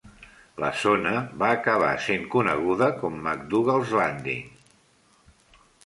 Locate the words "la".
0.61-0.69